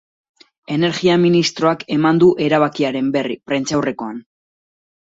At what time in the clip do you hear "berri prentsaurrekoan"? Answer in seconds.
3.19-4.23